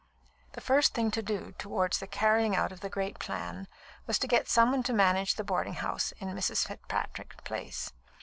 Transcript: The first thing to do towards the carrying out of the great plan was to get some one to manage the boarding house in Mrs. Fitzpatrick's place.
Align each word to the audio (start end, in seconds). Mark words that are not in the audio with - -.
The 0.53 0.61
first 0.61 0.95
thing 0.95 1.11
to 1.11 1.21
do 1.21 1.51
towards 1.59 1.99
the 1.99 2.07
carrying 2.07 2.55
out 2.55 2.71
of 2.71 2.79
the 2.79 2.89
great 2.89 3.19
plan 3.19 3.67
was 4.07 4.17
to 4.17 4.27
get 4.27 4.49
some 4.49 4.71
one 4.71 4.81
to 4.81 4.93
manage 4.93 5.35
the 5.35 5.43
boarding 5.43 5.75
house 5.75 6.11
in 6.13 6.27
Mrs. 6.29 6.65
Fitzpatrick's 6.65 7.35
place. 7.43 7.91